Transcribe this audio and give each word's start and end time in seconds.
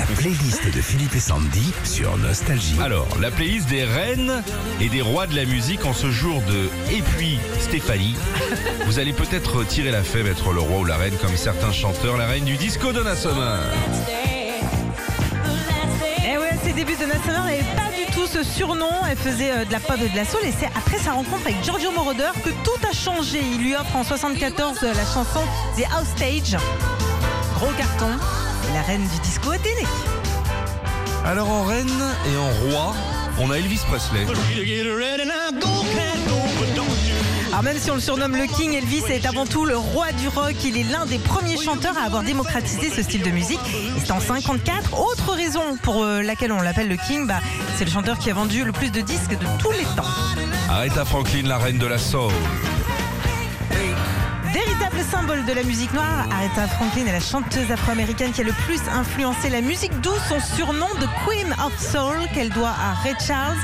La 0.00 0.06
playlist 0.16 0.64
de 0.64 0.80
Philippe 0.80 1.14
et 1.14 1.20
Sandy 1.20 1.74
sur 1.84 2.16
Nostalgie. 2.16 2.78
Alors, 2.80 3.06
la 3.20 3.30
playlist 3.30 3.68
des 3.68 3.84
reines 3.84 4.42
et 4.80 4.88
des 4.88 5.02
rois 5.02 5.26
de 5.26 5.36
la 5.36 5.44
musique 5.44 5.84
en 5.84 5.92
ce 5.92 6.10
jour 6.10 6.40
de 6.40 6.70
Et 6.90 7.02
puis 7.02 7.38
Stéphanie. 7.58 8.16
Vous 8.86 8.98
allez 8.98 9.12
peut-être 9.12 9.62
tirer 9.64 9.90
la 9.90 10.02
fève, 10.02 10.26
être 10.26 10.54
le 10.54 10.60
roi 10.60 10.78
ou 10.78 10.84
la 10.86 10.96
reine 10.96 11.12
comme 11.20 11.36
certains 11.36 11.70
chanteurs, 11.70 12.16
la 12.16 12.26
reine 12.26 12.46
du 12.46 12.56
disco 12.56 12.94
Donna 12.94 13.14
Summer. 13.14 13.58
Eh 16.26 16.38
ouais, 16.38 16.58
ses 16.64 16.72
débuts 16.72 16.94
de 16.94 17.00
Summer 17.00 17.44
n'avait 17.44 17.58
pas 17.76 17.90
du 17.94 18.10
tout 18.14 18.26
ce 18.26 18.42
surnom. 18.42 19.04
Elle 19.10 19.18
faisait 19.18 19.52
euh, 19.52 19.64
de 19.66 19.72
la 19.72 19.80
pop 19.80 19.98
et 20.02 20.08
de 20.08 20.16
la 20.16 20.24
soul 20.24 20.40
et 20.44 20.54
c'est 20.58 20.70
après 20.78 20.96
sa 20.96 21.12
rencontre 21.12 21.44
avec 21.44 21.62
Giorgio 21.62 21.92
Moroder 21.92 22.30
que 22.42 22.48
tout 22.64 22.86
a 22.90 22.94
changé. 22.94 23.42
Il 23.52 23.64
lui 23.64 23.74
offre 23.74 23.94
en 23.94 24.04
74 24.04 24.78
euh, 24.82 24.94
la 24.94 25.04
chanson 25.04 25.40
The 25.76 25.84
House 25.92 26.08
Stage. 26.16 26.58
Gros 27.58 27.72
carton. 27.76 28.16
La 28.74 28.82
reine 28.82 29.02
du 29.02 29.18
disco 29.20 29.52
était 29.52 29.74
née. 29.74 29.86
Alors 31.24 31.50
en 31.50 31.64
reine 31.64 31.88
et 31.88 32.36
en 32.36 32.70
roi, 32.70 32.94
on 33.40 33.50
a 33.50 33.58
Elvis 33.58 33.80
Presley. 33.88 34.26
Alors 37.52 37.62
même 37.64 37.78
si 37.78 37.90
on 37.90 37.94
le 37.96 38.00
surnomme 38.00 38.36
le 38.36 38.46
King, 38.46 38.74
Elvis 38.74 39.02
est 39.10 39.26
avant 39.26 39.44
tout 39.44 39.64
le 39.64 39.76
roi 39.76 40.12
du 40.12 40.28
rock. 40.28 40.54
Il 40.64 40.78
est 40.78 40.84
l'un 40.84 41.04
des 41.04 41.18
premiers 41.18 41.56
chanteurs 41.56 41.98
à 41.98 42.06
avoir 42.06 42.22
démocratisé 42.22 42.90
ce 42.90 43.02
style 43.02 43.22
de 43.22 43.30
musique. 43.30 43.60
Et 43.96 44.00
c'est 44.04 44.12
en 44.12 44.20
54. 44.20 45.00
Autre 45.00 45.32
raison 45.32 45.76
pour 45.82 46.04
euh, 46.04 46.22
laquelle 46.22 46.52
on 46.52 46.60
l'appelle 46.60 46.88
le 46.88 46.96
King, 46.96 47.26
bah, 47.26 47.40
c'est 47.76 47.84
le 47.84 47.90
chanteur 47.90 48.18
qui 48.18 48.30
a 48.30 48.34
vendu 48.34 48.64
le 48.64 48.72
plus 48.72 48.90
de 48.90 49.00
disques 49.00 49.36
de 49.36 49.46
tous 49.58 49.72
les 49.72 49.84
temps. 49.96 50.08
Aretha 50.70 51.04
Franklin, 51.04 51.42
la 51.42 51.58
reine 51.58 51.78
de 51.78 51.86
la 51.86 51.98
soul. 51.98 52.32
Véritable 55.00 55.26
symbole 55.26 55.44
de 55.46 55.52
la 55.54 55.62
musique 55.62 55.92
noire, 55.94 56.26
Aretha 56.30 56.66
Franklin 56.66 57.06
est 57.06 57.12
la 57.12 57.20
chanteuse 57.20 57.70
afro-américaine 57.70 58.32
qui 58.32 58.42
a 58.42 58.44
le 58.44 58.52
plus 58.52 58.80
influencé 58.92 59.48
la 59.48 59.62
musique, 59.62 59.92
d'où 60.02 60.12
son 60.28 60.38
surnom 60.40 60.88
de 61.00 61.06
Queen 61.24 61.54
of 61.64 61.72
Soul 61.78 62.18
qu'elle 62.34 62.50
doit 62.50 62.68
à 62.68 62.92
Ray 63.02 63.14
Charles. 63.26 63.56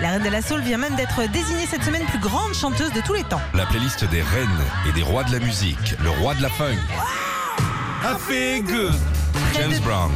La 0.00 0.12
reine 0.12 0.22
de 0.22 0.30
la 0.30 0.40
soul 0.40 0.62
vient 0.62 0.78
même 0.78 0.94
d'être 0.96 1.28
désignée 1.30 1.66
cette 1.66 1.82
semaine 1.82 2.04
plus 2.06 2.20
grande 2.20 2.54
chanteuse 2.54 2.92
de 2.92 3.02
tous 3.02 3.12
les 3.12 3.24
temps. 3.24 3.40
La 3.54 3.66
playlist 3.66 4.04
des 4.04 4.22
reines 4.22 4.48
et 4.88 4.92
des 4.92 5.02
rois 5.02 5.24
de 5.24 5.32
la 5.32 5.40
musique. 5.40 5.94
Le 6.02 6.10
roi 6.10 6.34
de 6.34 6.42
la 6.42 6.48
funk. 6.48 6.78
I 8.02 8.16
feel 8.18 8.62
good. 8.62 8.94
James 9.54 9.80
Brown. 9.84 10.12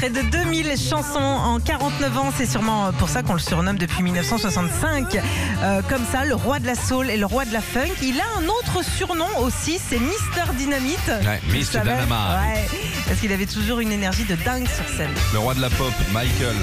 Près 0.00 0.08
de 0.08 0.22
2000 0.22 0.78
chansons 0.78 1.18
en 1.18 1.60
49 1.60 2.16
ans, 2.16 2.32
c'est 2.34 2.46
sûrement 2.46 2.90
pour 2.94 3.10
ça 3.10 3.22
qu'on 3.22 3.34
le 3.34 3.38
surnomme 3.38 3.76
depuis 3.76 4.02
1965. 4.02 5.14
Euh, 5.62 5.82
comme 5.90 6.06
ça, 6.10 6.24
le 6.24 6.34
roi 6.34 6.58
de 6.58 6.64
la 6.64 6.74
soul 6.74 7.10
et 7.10 7.18
le 7.18 7.26
roi 7.26 7.44
de 7.44 7.52
la 7.52 7.60
funk. 7.60 7.90
Il 8.00 8.18
a 8.18 8.24
un 8.38 8.46
autre 8.46 8.82
surnom 8.82 9.28
aussi, 9.40 9.78
c'est 9.78 9.98
Mister 9.98 10.54
Dynamite. 10.56 11.06
Ouais, 11.06 11.62
savez 11.64 11.90
Dynamite. 11.90 12.08
Ouais, 12.08 12.66
parce 13.08 13.20
qu'il 13.20 13.30
avait 13.30 13.44
toujours 13.44 13.80
une 13.80 13.92
énergie 13.92 14.24
de 14.24 14.36
dingue 14.36 14.68
sur 14.68 14.88
scène. 14.88 15.10
Le 15.34 15.38
roi 15.38 15.52
de 15.52 15.60
la 15.60 15.68
pop, 15.68 15.92
Michael. 16.14 16.56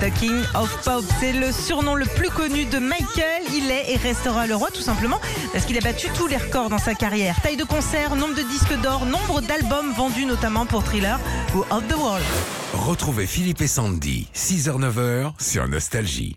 The 0.00 0.12
King 0.12 0.42
of 0.54 0.70
Pop, 0.84 1.04
c'est 1.20 1.32
le 1.32 1.50
surnom 1.52 1.94
le 1.94 2.04
plus 2.04 2.28
connu 2.28 2.66
de 2.66 2.78
Michael. 2.78 3.42
Il 3.54 3.70
est 3.70 3.92
et 3.92 3.96
restera 3.96 4.46
le 4.46 4.54
roi 4.54 4.68
tout 4.70 4.82
simplement 4.82 5.18
parce 5.52 5.64
qu'il 5.64 5.76
a 5.78 5.80
battu 5.80 6.08
tous 6.14 6.26
les 6.26 6.36
records 6.36 6.68
dans 6.68 6.78
sa 6.78 6.94
carrière. 6.94 7.40
Taille 7.42 7.56
de 7.56 7.64
concert, 7.64 8.14
nombre 8.14 8.34
de 8.34 8.42
disques 8.42 8.78
d'or, 8.82 9.06
nombre 9.06 9.40
d'albums 9.40 9.92
vendus 9.92 10.26
notamment 10.26 10.66
pour 10.66 10.84
Thriller 10.84 11.18
ou 11.54 11.60
Off 11.70 11.88
the 11.88 11.96
Wall. 11.96 12.22
Retrouvez 12.74 13.26
Philippe 13.26 13.62
et 13.62 13.68
Sandy, 13.68 14.28
6h-9h 14.34 15.32
sur 15.40 15.66
Nostalgie. 15.66 16.36